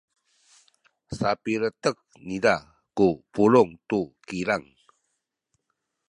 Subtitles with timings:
[1.17, 1.97] sapiletek
[2.27, 2.55] niza
[2.97, 4.65] ku pulung tu kilang.